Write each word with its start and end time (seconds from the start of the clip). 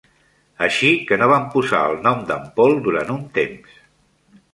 Així 0.67 0.87
que 1.09 1.19
no 1.21 1.27
vam 1.31 1.45
posar 1.55 1.81
el 1.89 1.97
nom 2.07 2.23
d'en 2.31 2.47
Paul 2.57 2.73
durant 2.89 3.13
un 3.17 3.21
temps. 3.37 3.77